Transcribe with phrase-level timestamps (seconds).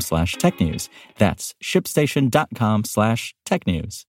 [0.00, 0.88] slash technews.
[1.18, 4.04] That's shipstation.com slash technews.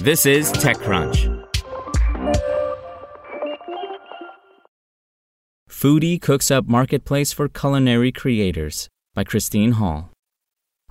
[0.00, 1.48] This is TechCrunch.
[5.68, 10.11] Foody cooks up marketplace for culinary creators by Christine Hall.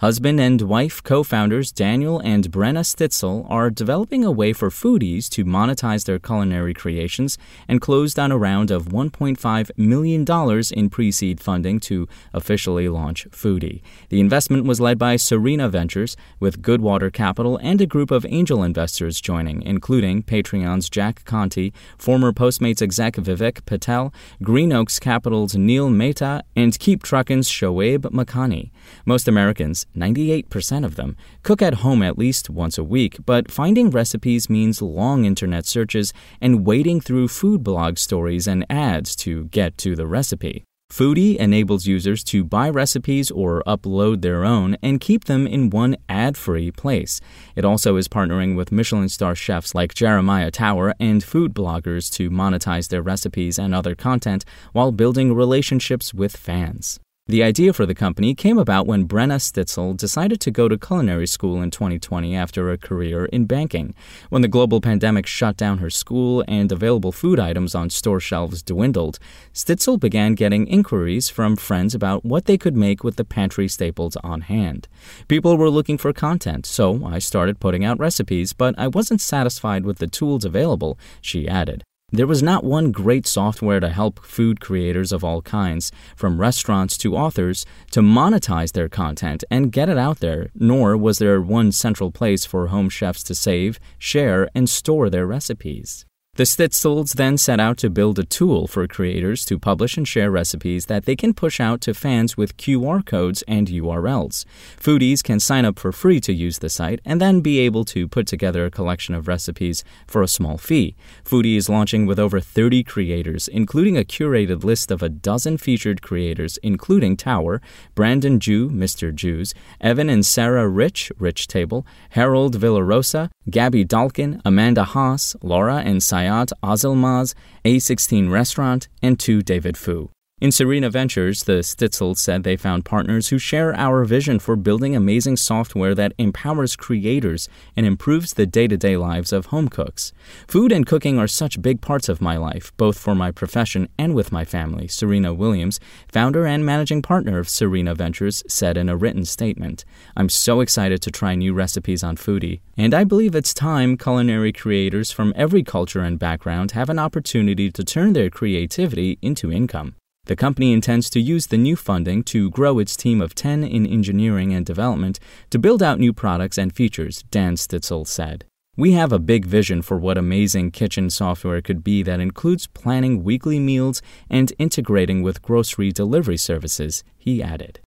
[0.02, 5.30] Husband and wife co founders Daniel and Brenna Stitzel are developing a way for foodies
[5.30, 10.26] to monetize their culinary creations and closed on a round of $1.5 million
[10.72, 13.84] in pre seed funding to officially launch Foody.
[14.10, 18.64] The investment was led by Serena Ventures, with Goodwater Capital and a group of angel
[18.64, 26.44] investors joining, including Patreon's Jack Conte, former Postmates exec Vivek Patel, Greenoaks Capital's Neil Mehta,
[26.56, 28.72] and Keep Truckin's Shoaib Makani.
[29.06, 33.90] Most Americans, 98% of them, cook at home at least once a week, but finding
[33.90, 39.78] recipes means long internet searches and wading through food blog stories and ads to get
[39.78, 40.64] to the recipe.
[40.92, 45.96] Foody enables users to buy recipes or upload their own and keep them in one
[46.10, 47.22] ad free place.
[47.56, 52.30] It also is partnering with Michelin star chefs like Jeremiah Tower and food bloggers to
[52.30, 57.00] monetize their recipes and other content while building relationships with fans.
[57.32, 61.26] The idea for the company came about when Brenna Stitzel decided to go to culinary
[61.26, 63.96] school in 2020 after a career in banking.
[64.28, 68.62] When the global pandemic shut down her school and available food items on store shelves
[68.62, 69.18] dwindled,
[69.54, 74.18] Stitzel began getting inquiries from friends about what they could make with the pantry staples
[74.18, 74.90] on hand.
[75.30, 79.86] People were looking for content, so I started putting out recipes, but I wasn't satisfied
[79.86, 81.86] with the tools available, she added.
[82.14, 86.98] There was not one great software to help food creators of all kinds, from restaurants
[86.98, 91.72] to authors, to monetize their content and get it out there, nor was there one
[91.72, 96.06] central place for home chefs to save, share, and store their recipes.
[96.36, 100.32] The Stitzels then set out to build a tool for creators to publish and share
[100.32, 104.46] recipes that they can push out to fans with QR codes and URLs.
[104.80, 108.08] Foodies can sign up for free to use the site and then be able to
[108.08, 110.96] put together a collection of recipes for a small fee.
[111.26, 116.02] Foody is launching with over 30 creators, including a curated list of a dozen featured
[116.02, 117.62] creators, including Tower,
[117.94, 119.14] Brandon Jew, Mr.
[119.14, 126.02] Jiu's, Evan and Sarah Rich, Rich Table, Harold Villarosa, Gaby Dalkin, Amanda Haas, Laura and
[126.22, 127.34] Sayat Ozyilmaz,
[127.66, 130.10] A16 Restaurant, and Tu David Phu.
[130.42, 134.96] In Serena Ventures, the Stitzels said they found partners who share our vision for building
[134.96, 137.48] amazing software that empowers creators
[137.78, 140.14] and improves the day to day lives of home cooks.
[140.48, 144.16] Food and cooking are such big parts of my life, both for my profession and
[144.16, 145.80] with my family, Serena Williams,
[146.12, 149.86] founder and managing partner of Serena Ventures, said in a written statement.
[150.18, 154.54] I'm so excited to try new recipes on Foody, and I believe it's time culinary
[154.54, 159.94] creators from every culture and background have an opportunity to turn their creativity into income.
[160.26, 163.88] The company intends to use the new funding to grow its team of 10 in
[163.88, 168.46] engineering and development to build out new products and features, Dan Stitzel said.
[168.78, 173.24] We have a big vision for what amazing kitchen software could be that includes planning
[173.24, 177.80] weekly meals and integrating with grocery delivery services, he added.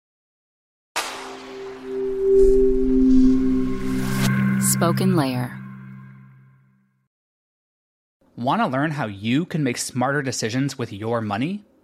[4.60, 5.60] Spoken Layer.
[8.36, 11.64] Want to learn how you can make smarter decisions with your money?